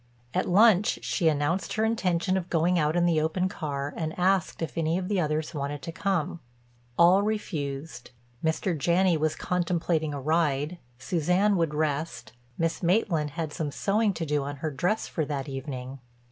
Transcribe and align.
At 0.33 0.49
lunch 0.49 0.97
she 1.03 1.27
announced 1.29 1.73
her 1.73 1.85
intention 1.85 2.35
of 2.35 2.49
going 2.49 2.79
out 2.79 2.95
in 2.95 3.05
the 3.05 3.21
open 3.21 3.47
car 3.47 3.93
and 3.95 4.17
asked 4.17 4.63
if 4.63 4.75
any 4.75 4.97
of 4.97 5.07
the 5.09 5.19
others 5.19 5.53
wanted 5.53 5.83
to 5.83 5.91
come. 5.91 6.39
All 6.97 7.21
refused: 7.21 8.09
Mr. 8.43 8.75
Janney 8.75 9.15
was 9.15 9.35
contemplating 9.35 10.11
a 10.15 10.19
ride, 10.19 10.79
Suzanne 10.97 11.55
would 11.55 11.75
rest, 11.75 12.31
Miss 12.57 12.81
Maitland 12.81 13.29
had 13.37 13.53
some 13.53 13.69
sewing 13.71 14.11
to 14.15 14.25
do 14.25 14.41
on 14.43 14.55
her 14.55 14.71
dress 14.71 15.05
for 15.07 15.23
that 15.23 15.47
evening. 15.47 15.99